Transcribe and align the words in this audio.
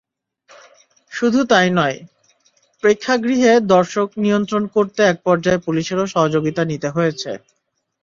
শুধু 1.11 1.39
তাই 1.51 1.67
নয়, 1.77 1.97
প্রেক্ষাগৃহে 2.83 3.53
দর্শক 3.73 4.07
নিয়ন্ত্রণ 4.23 4.63
করতে 4.75 5.01
একপর্যায়ে 5.03 5.63
পুলিশেরও 5.65 6.05
সহযোগিতা 6.13 6.61
নিতে 6.71 6.89
হয়েছে। 6.95 7.31